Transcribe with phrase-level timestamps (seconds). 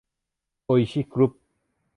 [0.63, 1.31] โออิชิ กรุ๊ป